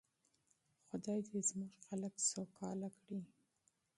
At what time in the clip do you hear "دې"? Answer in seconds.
1.27-1.39